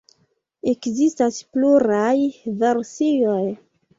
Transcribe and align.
Ekzistas 0.71 1.37
pluraj 1.57 2.15
versioj. 2.63 3.45